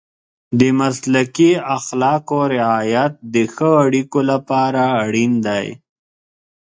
د 0.59 0.61
مسلکي 0.79 1.51
اخلاقو 1.77 2.39
رعایت 2.55 3.13
د 3.33 3.35
ښه 3.53 3.69
اړیکو 3.85 4.19
لپاره 4.31 4.81
اړین 5.03 5.33
دی. 5.47 5.65